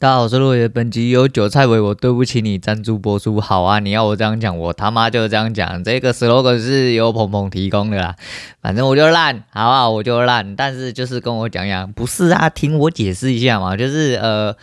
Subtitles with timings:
[0.00, 0.68] 大家好，我是陆爷。
[0.68, 3.40] 本集由韭菜为我对不起你赞助播出。
[3.40, 5.82] 好啊，你要我这样讲，我他妈就这样讲。
[5.82, 8.14] 这个 slogan 是由鹏鹏提供的啦。
[8.62, 9.90] 反正我就烂，好不好？
[9.90, 10.54] 我就烂。
[10.54, 13.76] 但是就是跟我讲讲，不是啊，听我解释一下嘛。
[13.76, 14.54] 就是呃。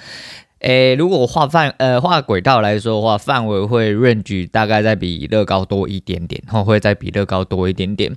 [0.65, 8.12] 诶，如果我画范呃画轨道来说的话，范围会 range 大概再比乐高多一点点，然后会再比乐高多一点点。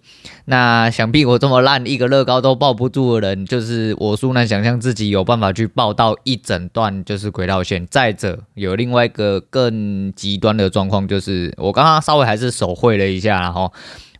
[0.46, 7.87] 那想必我这么烂，一个乐高都抱不住的人，就是我苏难想象自己有办法去抱到一整段就是轨道线。
[7.91, 13.70] 再者，有另外一个更极端的状况，就是我刚刚稍微还是手绘了一下，然后。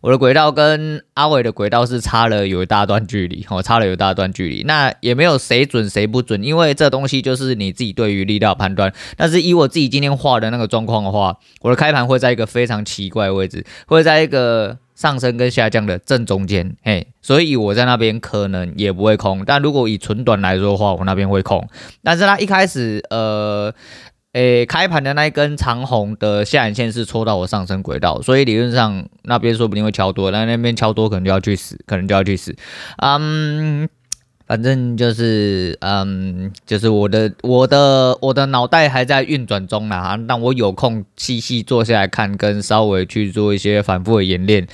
[0.01, 4.63] 我的轨道跟阿伟的轨道是差了有一大段距离，哦，差了有一大段距离。
[4.63, 8.93] 那也没有谁准谁不准，因为这东西就是你自己对于力道判断。
[9.17, 19.43] 但是以我自己今天画的那个状况的话，我的开盘会在一个非常奇怪的位置，会在一个上升跟下降的正中间，嘿，所以我在那边可能也不会空。
[19.45, 21.67] 但如果以纯短来说的话，我那边会空。
[22.03, 23.73] 但是它一开始，呃。
[24.33, 32.55] 诶，开盘的那一根长红的下影线是戳到我上升轨道，所以理论上那边说不定会敲多，但那边敲多可能就要去死，可能就要去死。
[32.97, 33.89] 嗯，
[34.45, 44.67] 反正就是嗯，就是我的我的我的脑袋还在运转中啦，当我有空细细坐下来看，跟稍微去做一些反复的演练。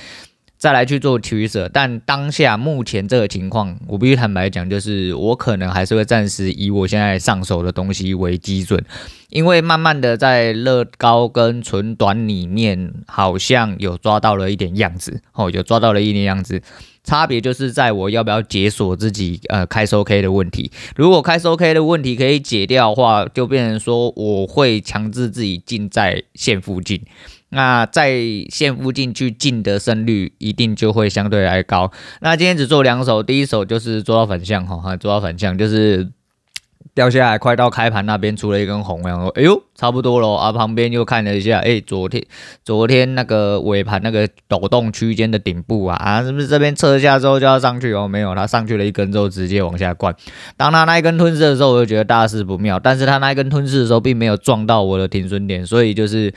[0.66, 8.84] 再来去做取舍，但当下目前这个情况，我必须坦白讲，就是我可能还是会暂时以我现在上手的东西为基准，
[9.30, 16.60] 因为慢慢的在乐高跟存短里面，好像有抓到了一点样子，哦，有抓到了一点样子，
[17.04, 27.00] 差别就是在我要不要解锁自己呃开收 K 的问题，如果开收 K 的问题可以解掉的话，就变成说我会强制自己进在线附近。
[27.50, 28.18] 那在
[28.50, 31.92] 线附近去进的胜率一定就会相对来高。
[32.20, 36.08] 那今天只做两手，第一手就是做到反向哈，做到反向就是
[36.92, 40.50] 掉下来，快到开盘那边出了一根红，然后哎呦，差不多了啊。
[40.50, 42.24] 旁边又看了一下，哎，昨天
[42.64, 48.08] 昨天那个尾盘那个抖动区间的顶部啊啊，是不是这边撤下之后就要上去哦？
[48.08, 50.14] 没有，它上去了一根之后直接往下灌。
[50.56, 52.80] 当它那一根吞噬的时候，我就觉得大事不妙。
[52.80, 56.34] 但是它那一根吞噬的时候，并没有撞到我的停损点，所以就是。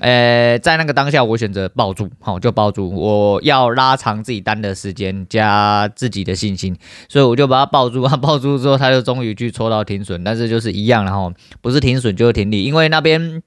[0.00, 2.90] 呃，在那个当下，我选择抱住，好，就抱住。
[2.90, 6.74] 我要拉长自己单的时间，加自己的信心，
[7.06, 8.08] 所以我就把它抱住。
[8.08, 13.42] 它抱住之后，它就终于去抽到停损，但是就是一样，然后不是停损就是停利，因为那边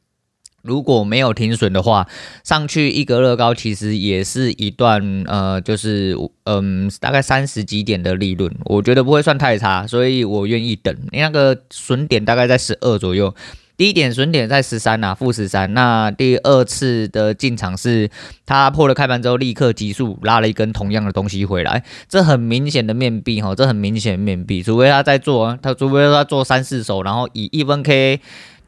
[0.62, 2.08] 如果没有停损的话，
[2.44, 10.96] 上去一格乐高其实也是一段，呃，就是嗯、大概三十几点的利润，我觉得不会算太差，所以我愿意等。
[11.12, 13.34] 那个损点大概在十二左右。
[13.76, 15.74] 低点损点在十三呐，负十三。
[15.74, 18.10] 那第二次的进场是
[18.46, 24.62] 它破了开盘之后，立刻急速拉了一根同样的东西回来，这很明显的面壁哈，这很明显面壁。
[24.62, 28.20] 除非他在做，他除非他做三四手，然后以一分 K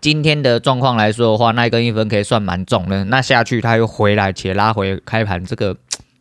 [0.02, 3.04] 今天的状况来说的话，那一根一分 K 算蛮重的。
[3.06, 5.76] 那下去他又回来且拉回开盘，这个。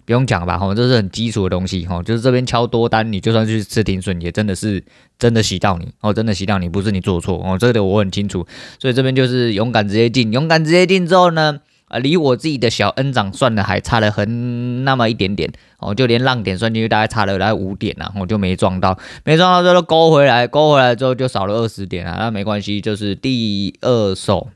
[0.07, 4.85] 不用讲吧，吼，这是很基础的东西，吼，就是这边敲多单，你就算去吃停损，也真的是
[5.19, 8.47] 真的洗到你，哦，真的洗到你，不是你做错，哦，这个我很清楚，
[8.79, 24.49] 所以这边就是勇敢直接进，勇敢直接进之后呢，啊，离我自己的小 N 涨算的还差了很那么一点点，哦，就连浪点算进去大概差了大概五点啊，我就没撞到，没撞到之后勾回来，勾回来之后就少了二十点啊，那没关系，就是第二手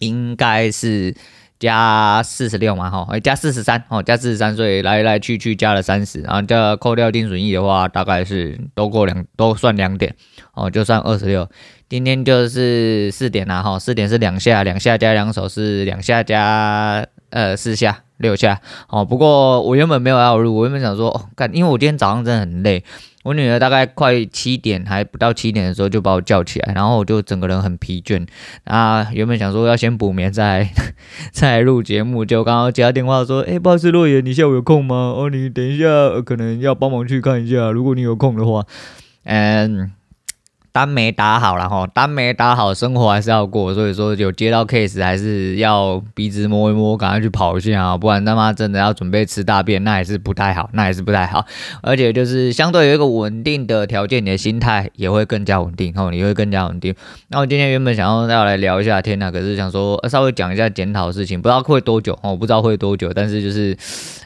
[0.00, 1.14] 应该是。
[1.58, 10.14] 加四十六嘛，哈，加四十三，哦，加四十三，所以来来去去加了三十，然后再扣掉定损益的话，大概是都过两，都算两点，
[10.54, 11.48] 哦，就算二十六。
[11.88, 22.84] 今天就是四点啦，哈，四点是两下，两下加两手是两下加呃四下六下，哦，不过我原本没有要录，我原本想说，哦，干，因为我今天早上真的很累。
[23.26, 28.24] 我女儿大概快七点，还不到七点的时候就把我叫起来，然后我就整个人很疲倦。
[28.62, 30.68] 啊，原本想说要先补眠再
[31.32, 34.94] 再录节目，就刚刚接到电话说，哎，不好意思，洛言，你下午有空吗？
[35.16, 35.84] 哦，你等一下
[36.24, 38.64] 可能要帮忙去看一下，如果你有空的话，
[39.24, 39.90] 嗯。
[40.76, 51.46] 单没打好了哈，单没打好，生活还是要过，所以说有接到 case 还是要鼻子摸一摸，赶快去跑一下啊，不然他妈真的要准备吃大便，那也是不太好，那也是不太好。
[51.80, 56.94] 而且就是相对有一个稳定的条件，你的心态也会更加稳定，哈，你会更加稳定。
[57.28, 63.74] 那我今天原本想要要来聊一下天呐，可是想说稍微讲一下检讨事情，不知道会多久哦，不知道会多久，但是就是，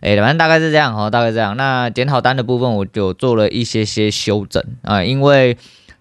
[0.00, 1.56] 哎，反正大概是这样哈，大概这样。
[1.56, 5.56] 那检讨单的部分我就做了一些些修整啊，因为。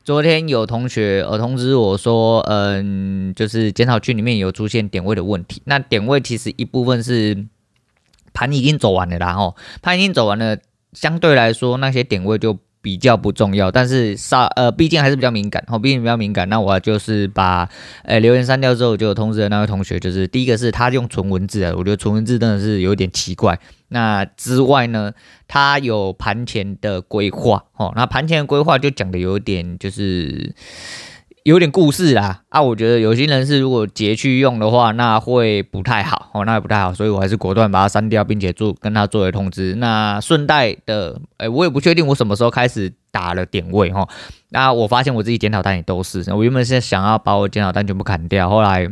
[0.10, 5.62] 昨天有同学呃通知我说，嗯，就是减少区里面有出现点位的问题。
[5.66, 7.46] 那点位其实一部分是
[8.34, 10.58] 盘已经走完了啦，吼，盘已经走完了，
[10.94, 16.48] 相对来说那些点位就比较不重要，但是杀呃，毕竟还是比较敏感，哦，毕竟比较敏感。
[16.50, 17.70] 那我就是把
[18.04, 23.60] 呃留言删掉之后，就有通知了那位同学，就是第一个是他用纯文字啊，我觉得纯文字真的是有点奇怪。
[23.90, 25.12] 那之外呢，
[25.48, 30.54] 他有盘前的规划，哦，那盘前的规划就讲的有点就是。
[31.44, 32.62] 有点故事啦啊！
[32.62, 39.74] 我觉得有些人是如果截去用的话，那会不太好哦，那也不太好，所以我还是果断把它删掉，并且做跟他作为通知。
[39.76, 44.08] 那顺带的，哎、我也不确定我什么时候开始打了点位哈。
[44.50, 48.88] 那我发现我自己检讨单也都是，我原本是想要把我检讨单全部砍掉，后来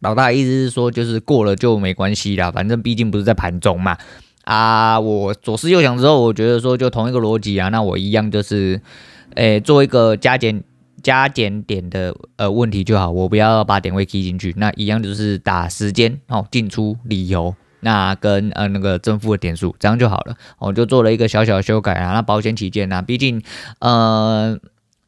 [0.00, 3.96] 老大意思是说，就是过了就没关系啦，反正毕竟不是在盘中嘛。
[4.44, 8.80] 啊，我左思右想之后，我觉得说就同一个逻辑啊，那我一样就是，
[9.34, 10.64] 哎、做一个加减。
[11.06, 20.34] 加减点的呃问题就好，我不要把点位 key 进去，那一样就是打时间哦，进出理由，那跟呃那个正负的点数，这样就好了。
[20.58, 23.40] 我就做了一个小小的修改啊，那保险起见啊，毕竟
[23.78, 24.58] 呃。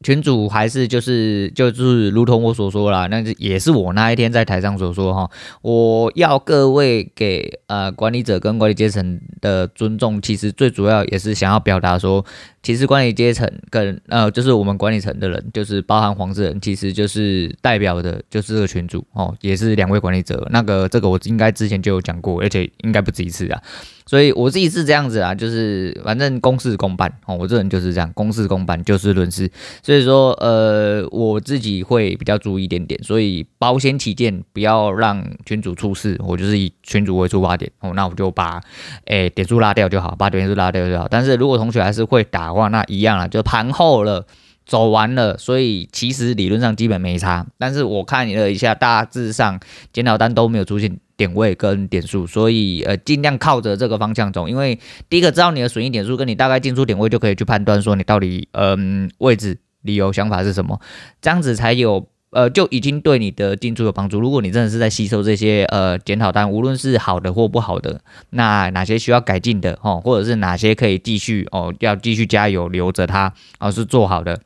[0.01, 5.29] 群主还是就是就是如同我所说啦，那也是我那一天在台上所说哈，
[5.61, 12.23] 我要各位给呃管理者跟管理阶层的尊重，其实最主要也是想要表达说，
[12.61, 23.61] 其实管理阶层跟呃就是我们管理层的人，就是包含黄志仁，其实就是代表的就是这个群主哦，也是两位管理者，那个这个我应该之前就有讲过，而且应该不止一次啊。
[24.05, 29.47] 所以我自己是这样子啊，就是反正公事公办哦，我这人就是这样，公事公办，就事论事。
[29.83, 38.59] 所以说，呃，我自己会比较注意一点点，所以保险起见，不要让群主出事，我就是以群主为出发点哦，那我就把
[39.05, 41.07] 诶、点数拉掉就好，把点数拉掉就好。
[41.07, 44.25] 但是如果同学还是会打的话，那一样啊，就盘后了。
[44.65, 47.43] 走完了，所以其实理论上基本没差。
[47.57, 49.59] 但是我看了一下，大致上
[49.91, 54.47] 检讨单都没有出现点位跟点数，所以呃尽量靠着这个方向走。
[54.47, 54.77] 因为
[55.09, 60.79] 第一个知道你的损益点数，跟你大概进出点位就可以去判断说你到底嗯、位置、理由、想法是什么，
[61.19, 64.19] 这样子才有呃就已经对你的进出有帮助。
[64.19, 74.39] 如果你真的是在吸收这些呃检讨单，无论是好的或不好的，那哪些需要改进的哦，或者是哪些可以继续哦要继续加油留着它，而、是做好的。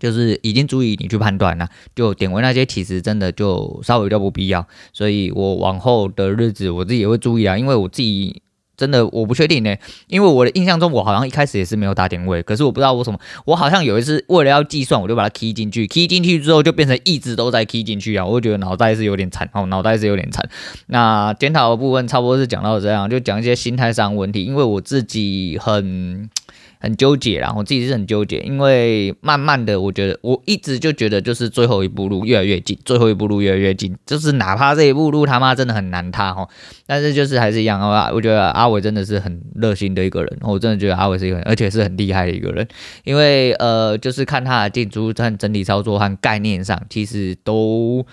[0.00, 8.42] 就是已经足以你去判断了，就点位那些其实真的就稍微有点不必要，所以我往后的日子我自己也会注意啊，因为我自己
[8.76, 9.76] 真的我不确定呢，
[10.08, 20.48] 因为我的印象中我好像一开始也是没有打点位，可是我不知道为什么，我好像有一次为了要计算，我就把它 key 进去，key 进去之后就变成一直都在 key 进去啊，我就觉得脑袋是有点惨哦，脑袋是有点惨。
[20.86, 26.28] 那检讨的部分差不多是讲到这样，就讲一些心态上问题，因为我自己很。
[26.82, 36.48] 很纠结啦，我自己是很纠结，因为慢慢的，我觉得我一直就觉得就是最后一步路越来越近，最后一步路越来越近，就是哪怕这一步路他妈真的很难踏哈，
[36.84, 42.66] 但是就是还是一样啊，我觉得阿伟真的是很热心的一个人，我真的觉得阿伟是一个人，而且是很厉害的一个人，
[43.04, 48.04] 因为呃，就是看他的进出、看整体操作和概念上，其实都。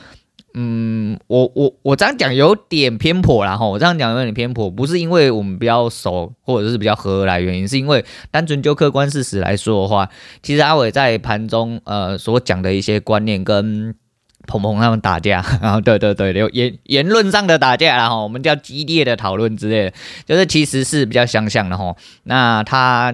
[0.54, 10.10] 嗯，我我我这样讲有点偏颇啦哈，我这样讲有点偏颇，不是因为我们比较熟或者是比较合来原因，是因为单纯就客观事实来说的话，
[10.42, 13.94] 其实阿伟在盘中呃所讲的一些观念跟
[14.48, 19.94] 鹏鹏他们打架，然 后对对对，有言言论上的打架然后我们叫激烈的讨论之类的，
[20.25, 21.95] 就是其实是比较相像的哈。
[22.24, 23.13] 那他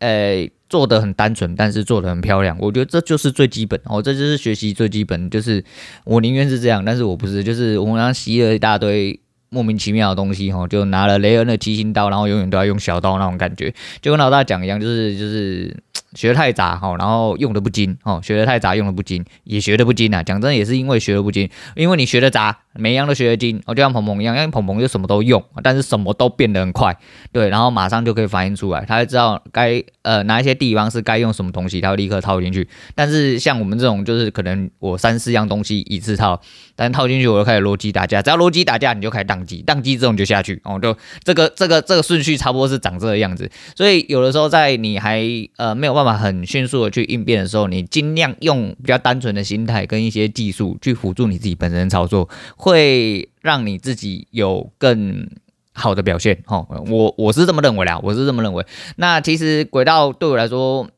[0.00, 0.48] 呃。
[0.74, 5.64] 做的很单纯，但是做的很漂亮，我觉得这就是最基本哦，这就是学习最基本，就是
[6.02, 15.76] 我宁愿是这样，但是我不是，就是我刚吸了一大堆莫名其妙的东西哈，就拿了雷恩的七星刀，然后永远都要用小刀那种感觉，就跟老大讲一样，就是就是。
[16.14, 20.22] 学的太杂哈，然后用的不精哦，学的太杂，用的不精，也学的不精啊。
[20.22, 26.96] 讲真的，也是因为学的不精，因为你学的杂，每一样都学的精，哦，就像鹏鹏一样，因为鹏鹏就什么都用，但是什么都变得很快，
[27.30, 32.66] 对，然后马上就可以反应出来，他会知道该呃哪一些地方是该用什么东西，他会立刻套进去。
[32.94, 36.40] 但是像我们这种，就是可能我三四样东西一次套，
[36.74, 43.48] 但套进去我就开始逻辑打架，只要逻辑打架，你就开始当机，当机之后你就下去，哦，就这个这个这个顺序差不多是长这个样子。
[43.76, 45.22] 所以有的时候在你还
[45.58, 46.14] 呃没有办法。
[46.14, 52.26] 很迅速的去应变的时候，你尽量用比较单纯的心态跟一些技术去辅助你自己本身操作，
[52.64, 55.28] 会让你自己有更
[55.74, 56.42] 好的表现。
[56.46, 58.64] 哦，我我是这么认为啦，我是这么认为。
[58.96, 60.88] 那其实轨道对我来说，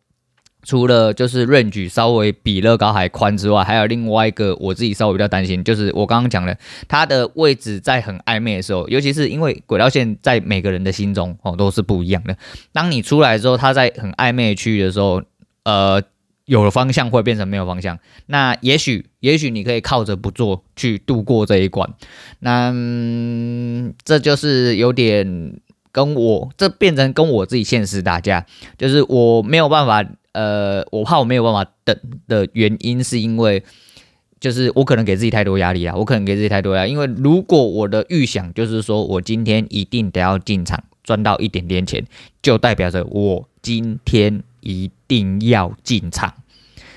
[0.62, 6.56] 除了就是 range 稍微比乐高还宽之外，还有另外一个我自己稍微比较担心，就是我刚刚讲的，
[6.86, 12.36] 它的位置在很暧昧的时候，尤其是因为轨道线在每个人的心中哦都是不一样的。
[12.72, 15.20] 当你出来之后，它在很暧昧区域的时候，
[15.64, 16.00] 呃，
[16.46, 17.98] 有了方向会变成没有方向。
[18.26, 21.92] 那也许也许你可以靠着不做去度过这一关。
[22.40, 22.72] 那、
[24.04, 25.60] 这就是有点。
[25.92, 28.44] 跟我这变成跟我自己现实打架，
[28.76, 31.98] 就是我没有办法，呃，我怕我没有办法等
[32.28, 33.62] 的原因是因为，
[34.38, 42.04] 就是我可能给自己太多压力啊，我可能给自己太多压力，因为如果我的预想就是说我今天一定得要进场赚到一点点钱，
[42.42, 46.34] 就代表着我今天一定要进场，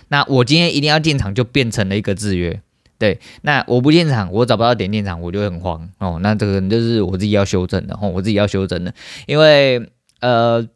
[0.08, 2.60] 那我今天一定要进场就变成了一个制约。
[2.98, 6.20] 对，那我不进场，我找不到点进场，我就很慌哦。
[6.22, 8.94] 那这个就是我自己要修正的哦，我自己要修正的。
[9.28, 10.68] 因为呃，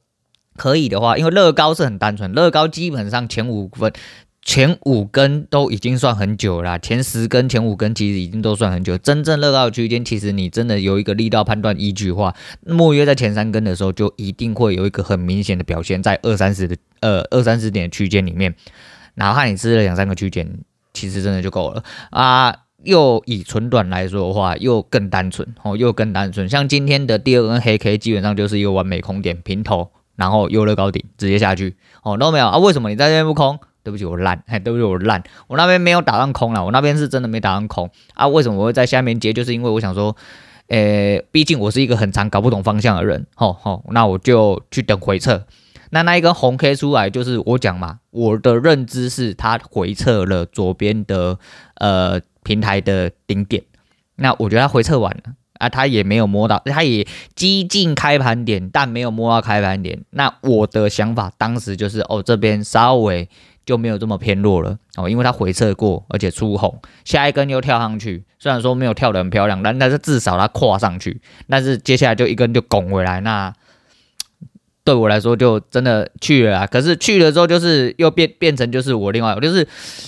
[0.55, 3.91] 可以的话，因为乐高是很单纯，乐高基本上前五分、
[4.45, 8.97] 前五根都已经算很久了，前十根、前五根其实已经都算很久。
[8.97, 12.35] 真正热到区间，其实你真的有一个力道判断依据的话，
[12.65, 18.53] 莫约在前三根的时候，就一定会有一个很明显的表现，在二三十的呃二三十点区间里面，
[19.15, 20.59] 哪怕你吃了两三个区间。
[20.93, 22.55] 其实真的就够了啊！
[22.83, 26.47] 又以纯短来说的话，又更单纯哦，又更单纯。
[26.47, 32.59] 像今天的第二根黑 K，基本上就是一个完美空点平头，然后又热高顶直接下去哦，都没有啊？
[32.59, 33.57] 为什么你在这边不空？
[33.83, 38.27] 对不起，我烂，哎， 对不起，我烂，我那边没有打上空了，我那边是真的没打上空啊？
[38.27, 39.33] 为什么我会在下面接？
[39.33, 40.15] 就是因为我想说，
[40.67, 45.45] 诶，毕竟我是一个很常搞不懂方向的人，吼吼，那我就去等回撤。
[45.91, 51.37] 那那一根红 K 出来，就是我讲嘛，我的认知是它回撤了左边的
[51.75, 53.61] 呃平台的顶点，
[54.15, 60.03] 那我觉得它回撤完了啊，它也没有摸到，它也接近开盘点，但没有摸到开盘点。
[60.09, 63.29] 那我的想法当时就是哦，这边稍微
[63.65, 73.53] 就没有这么偏弱了哦，因为它回撤过，而且出红，下一根又跳上去，虽然说没有跳得很漂亮，但但是至少它跨上去，但是接下来就一根就拱回来那。
[74.85, 79.65] 对我来说就真的去了啊，可是去了之后就是又变变成就是我另外，就是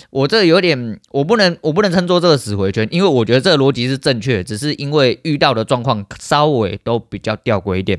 [0.09, 7.97] 我这有点我不能我不能称作这个死回圈，因为我觉得这个逻辑是正确，只是因为遇到的状况稍微都比较吊诡一点，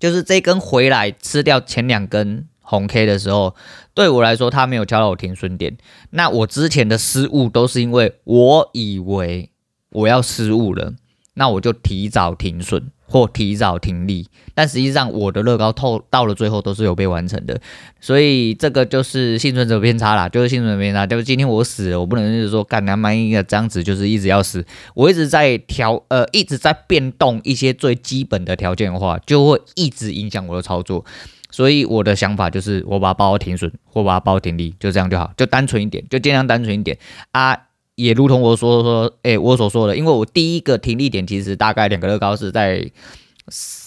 [0.00, 3.54] 就是这根回来吃掉前两根红 K 的时候，
[3.94, 5.76] 对我来说它没有敲到我停损点，
[6.10, 9.50] 那我之前的失误都是因为我以为
[9.90, 10.92] 我要失误了，
[11.34, 12.90] 那我就提早停损。
[13.10, 17.58] 或提早停利，但实际上我的乐高透到了最后都是有被完成的，
[18.02, 24.62] 所以这个就是幸存者偏差啦，就是幸存者偏差，就是今天我死了，我不能就是说干他妈一个这样子，就是一直要死，
[24.94, 31.02] 我一直在调呃一直在变动一些最基本的条件的话，就会一直影响我的操作，
[31.50, 36.98] 所以我的想法就是我把它包停损，或把它包停利，就这样就好，就单纯一点，就尽量单纯一点
[37.32, 37.64] 啊。
[37.94, 42.88] 也如同我说说，哎、我所说的，因为我第一个停利点其实大概两个乐高是在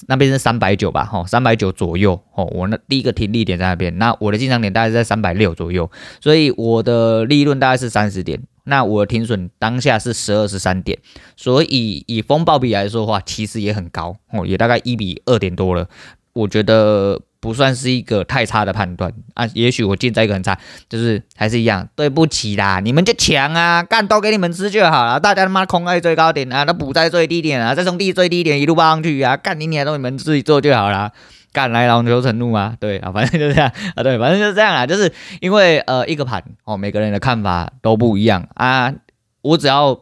[0.08, 5.90] 那边是三百九吧，吼，三百九左右，哦，我那第一个停利点在那边，那我的进场点大概是在三百六左右，
[6.20, 11.00] 所以我的利润大概是三十点，那我的停损当下是十二十三点，
[11.38, 15.88] 所以以风暴比来说的话，其实也很高，哦，也大概一比二点多了，
[16.34, 17.22] 我觉得。
[17.42, 20.56] 不算是一个太差的判断啊，也许我进在一个很差，
[20.88, 31.12] 就是还是一样，对不起啦，你们就抢啊，干都给你们吃就好了，大家他妈空在最高点啊，都补在最低点啊，再从低最低点一路报上去啊，干你娘都你们自己做就好了，
[31.52, 38.94] 干来郎求成怒啊，对啊，反正就这样啊，对，反正就是这样啊，就是因为呃一个盘哦，每个人的看法都不一样啊，
[39.42, 40.00] 我只要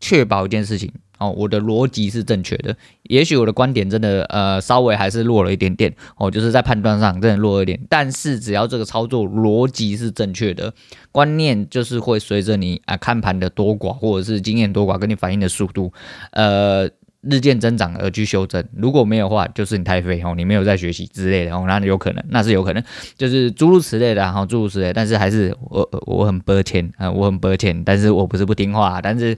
[0.00, 0.90] 确保一件事情。
[1.20, 2.76] 哦，我的逻辑是正确的，
[3.08, 10.72] 也许我的观点真的呃稍微还是弱了一点点哦，就是在判断上真的弱了一点，但是只要这个操作逻辑是正确的，
[11.10, 15.92] 观念就是会随着你啊看盘的多寡或者是经验多寡跟你反应的速度，
[16.30, 16.88] 呃
[17.20, 18.64] 日渐增长而去修正。
[18.76, 22.82] 如果没有的话，就是你太废哦，你没有在学习之类的哦，那有可能，那是有可能，
[23.18, 29.36] 就是诸如此类的，然后诸如此类，但是还是我我很抱歉啊，我很抱歉，但是我不是不听话，但是。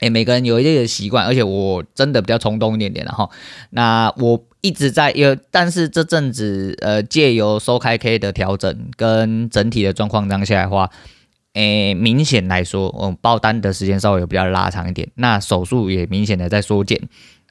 [0.00, 3.30] 诶，每个人有一定的习惯，而且我真的比较冲动一点点，然后，
[3.70, 10.90] 那我一直在有，但是这阵子呃，借由收开 K 的调整跟整体的状况当下的话，
[11.54, 17.00] 诶，明显来说，我爆单的时间稍微有比较拉长一点，那手术也明显的在缩减。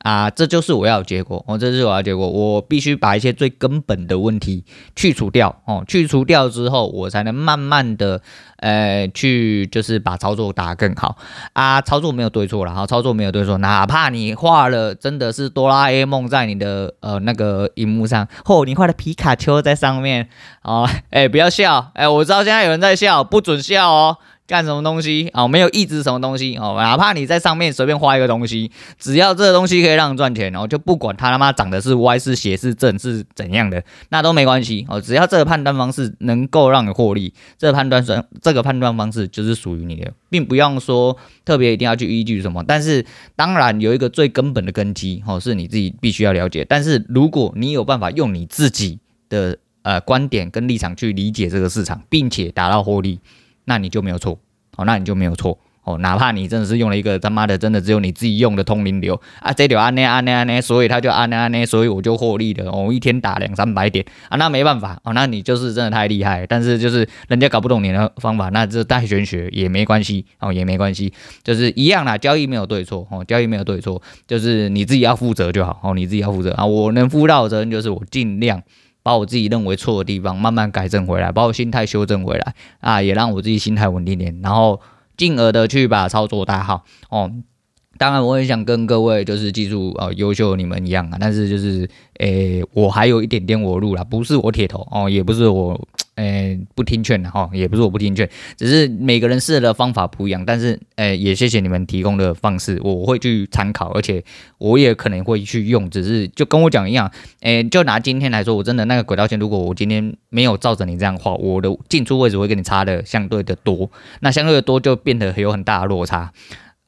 [0.05, 2.29] 啊，这就是我要的结果哦，这就是我要的结果。
[2.29, 4.63] 我必须把一些最根本的问题
[4.95, 8.21] 去除掉哦，去除掉之后，我才能慢慢的，
[8.57, 11.17] 呃，去就是把操作打得更好
[11.53, 11.81] 啊。
[11.81, 20.29] 操作没有对错了，哈，操作没有对错，哪怕你画了真的是哆啦 A 梦在你的呃那个荧幕上，或你画的皮卡丘在上面
[20.62, 24.17] 哦，哎，不要笑，哎，我知道现在有人在笑，不准笑哦。
[24.47, 25.47] 干什么东西啊？
[25.47, 26.75] 没有意志什么东西哦？
[26.77, 35.01] 哪怕你在上面随便画一个东西，只要这个东西可以让你赚钱，然后就不管它他妈长得是歪是斜是正是怎样的，那都没关系哦。
[35.01, 42.63] 只要这个判断方式能够让你获利，这个判断算这个判断方式就是属于你的，并不用说特别一定要去依据什么。
[42.67, 43.03] 但是
[43.35, 46.63] 当然有一个最根本的根基哦，是你自己必须要了解。
[46.63, 53.19] 但是如果你有办法用你自己的呃观点跟立场去理解这个市场，并且达到获利。
[53.65, 54.39] 那你就没有错。
[54.77, 55.60] 哦，那你就没有错。
[55.84, 62.72] 哦，哪怕你真的是用了一个他妈的真的只有你自己用的通灵流啊，这条按呢啊呢啊呢，所以他就啊呢啊呢，所以我就获利了。
[62.72, 64.03] 哦，一天打两三百点。
[64.27, 65.00] 啊，那没办法。
[65.03, 70.25] 哦，那你就是真的太厉害，但是就是人家搞不懂你的方法，那这带玄学也没关系。
[70.39, 73.07] 哦，也没关系，就是一样啦，交易没有对错。
[73.12, 75.79] 哦，交易没有对错，就是你自己要负责就好。
[75.84, 76.51] 哦，你自己要负责。
[76.53, 78.60] 啊，我能负到的责任就是我尽量。
[79.05, 84.81] 把我自己认为错的地方慢慢改正回来，把我心态修正回来啊，也让我自己心态稳定点，然后
[85.15, 87.31] 进而的去把操作打好哦。
[88.00, 95.79] 当然，我也想跟各位就是记住啊优秀你们一样啊，但是就是诶、我还有一点点我路啦，不是我铁头哦，也不是我。
[96.15, 100.45] 诶、不听劝的哈，也不是我不听劝，只是每个人试的方法不一样。
[100.45, 104.24] 但是，诶、也谢谢你们提供的方式，我会去参考，而且
[104.57, 105.89] 我也可能会去用。
[105.89, 113.91] 只是就跟我讲一样，诶、就拿今天来说，我真的那个轨道线，如果我今天没有照着你这样画，我的进出位置会跟你差的相对的多，
[114.22, 116.31] 那相对的多就变得有很大的落差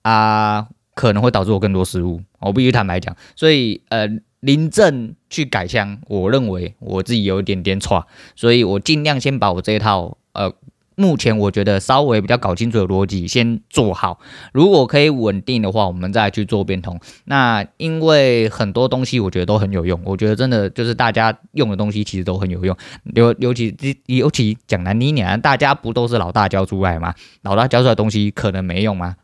[0.04, 2.22] 啊，可能会导致我更多失误。
[2.40, 4.08] 我必须坦白讲，所以呃。
[4.48, 10.54] 临阵去改枪，我认为我自己有一点点错，所以我尽量先把我这一套，呃，
[10.96, 14.20] 目前我觉得稍微比较搞清楚的逻辑先做好。
[14.54, 16.98] 如果可以稳定的话，我们再去做变通。
[17.26, 22.78] 那因为很多东西我觉得都很有用，我觉得真的就是大家用的东西其实都很有用。
[23.16, 23.76] 尤尤 其
[24.06, 27.14] 尤其讲难听点，大家不都是老大教出来吗？
[27.44, 29.18] 老大教出来的东西可能没用吗？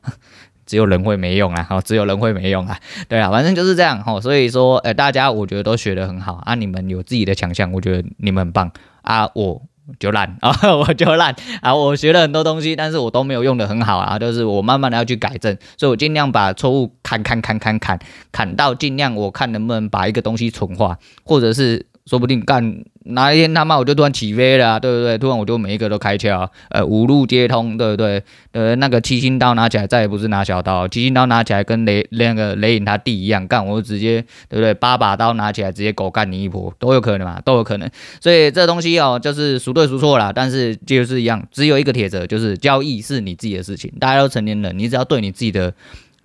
[0.65, 2.77] 只有人会没用啊，只有人会没用啊，
[3.09, 9.61] 对啊，反正就是这样哈，所以说，呃，大家我觉得都学得很好啊，你们有自己的强项，我觉得你们很棒啊，我
[9.99, 17.99] 就烂啊， 我就烂啊，我学了很多东西，但是我都没有用的很好啊，就是我慢慢的要去改正，所以我尽量把错误砍砍砍砍砍
[18.31, 21.85] 砍到尽量，我看能不能把一个东西纯化，或者是。
[22.05, 25.17] 说不定干哪一天他妈我就突然起飞了，对不对？
[25.17, 28.21] 突然我就每一个都开窍，呃，五路接通，对不对？
[28.51, 34.73] 呃，那个七星刀拿起来再也不是拿小刀，七星刀拿起来跟雷那个雷影他弟一样干，我就直接对不对？
[34.73, 37.89] 八把刀拿起来直接狗干你一波，都有可能嘛，都有可能。
[38.19, 45.73] 所以这东西哦，就是孰对孰错啦，但是就是一样，只有一个铁则，就是交易是你自己的事情，大家都成年人，你只要对你自己的。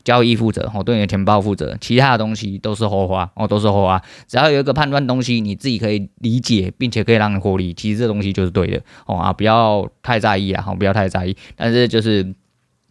[0.08, 4.00] 交易负责，哦，对你的钱包负责，其他的东西都是后话，哦，都是后话。
[4.26, 12.34] 只要有一个判断东西，你自己可以理解，并且可以让你获利，其实这东西就是对的，哦啊，不要太在意啊，哦，不要太在意，但是就是。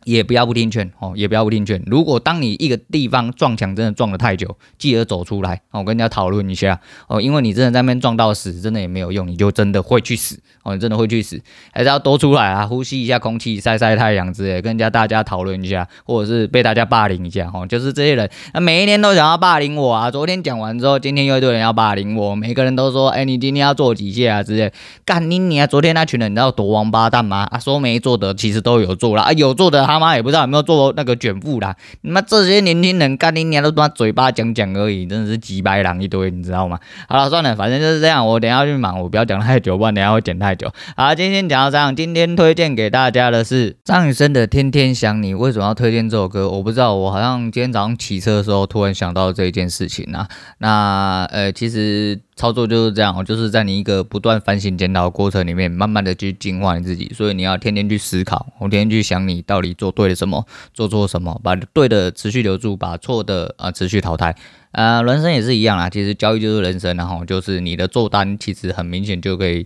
[0.08, 1.84] 也不要不听劝哦，也不要不听劝。
[1.86, 11.42] 如果当你一个地方撞墙真的撞了太久，记得走出来哦，跟人家讨论一下哦，因为你真的在那边撞到死，真的也没有用，你就真的会去死哦，你真的会去死，
[11.74, 20.10] 还是要多出来啊，呼吸一下空气，晒晒太阳之类，跟人家大家讨论一下，或者是被大家霸凌一下哦，就是这些人，那每一天都想要霸凌我啊。
[20.10, 24.72] 昨天讲完之后，今天又一堆人要霸凌我，每个人都说，哎，你今天要做几下啊之类，
[25.04, 25.68] 干你你啊！
[25.68, 27.48] 昨天那群人你知道多王八蛋吗？
[27.52, 30.88] 啊，说没做的其实都有做了啊，有做的他妈也不知道有没有做。
[30.96, 36.80] 那个卷腹啦，你妈这些年轻人干你娘都他嘴巴讲讲而已，真的是几百狼一堆，你知道吗？
[37.08, 38.26] 好了，算了，反正就是这样。
[38.26, 40.72] 我等下去忙，我不要讲太久，不然等下会剪太久。
[40.96, 41.96] 好，今天讲到这样。
[41.96, 45.36] 今天推荐给大家的是张雨生的《天天想你》。
[45.38, 46.50] 为什么要推荐这首歌？
[46.50, 46.96] 我不知道。
[46.96, 50.28] 我好像今天早上骑车的时候突然想到这一件事情啊。
[50.60, 52.22] 那呃，其实。
[52.38, 57.12] 操作就是这样，就是在你一个不断反省检讨的过程里面，慢慢的去进化你自己。
[57.14, 64.36] 所以你要天天去思考，我天天去想你到底做对了什么，做错什么，把对的持续留住，把错的啊、持续淘汰。
[64.72, 69.66] 啊、呃，人生也是一样啊，其实交易就是人生，然后就是你的做单，其实很明显就可以。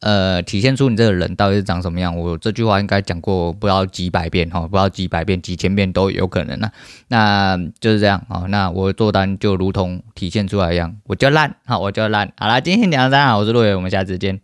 [0.00, 2.16] 呃，体现出你这个人到底是长什么样？
[2.16, 6.70] 我这句话应该讲过不知道几百遍哈，不知道几百遍、几千遍都有可能啊。
[7.08, 8.44] 那就是这样啊。
[8.48, 12.32] 那我做单就如同体现出来一样，我就烂，好，我就烂。
[12.38, 14.40] 好啦，今天讲到这，我是陆伟，我们下次见。